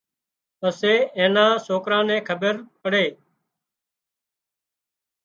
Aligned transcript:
پسي 0.59 0.93
اين 1.17 1.31
نان 1.35 1.51
سوڪران 1.65 2.03
نين 2.09 2.21
کٻير 2.27 2.55
پڙي 2.81 3.05